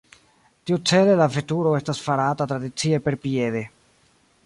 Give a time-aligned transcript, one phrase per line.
[0.69, 3.67] Tiucele la veturo estas farata tradicie perpiede.